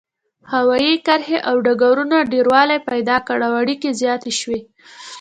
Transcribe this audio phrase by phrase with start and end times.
[0.53, 4.59] هوايي کرښې او ډګرونو ډیروالی پیدا کړ او اړیکې زیاتې شوې.